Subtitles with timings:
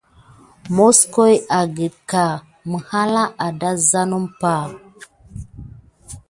[0.75, 2.25] Moskoyo a gakeká
[2.69, 4.69] mihala a da zane umpay.